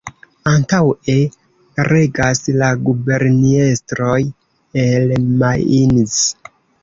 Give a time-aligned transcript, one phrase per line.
[0.51, 1.17] Antaŭe
[1.87, 4.17] regas la guberniestroj
[4.87, 5.13] el
[5.45, 6.19] Mainz.